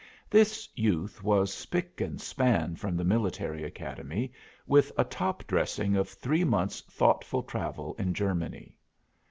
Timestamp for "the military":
2.97-3.63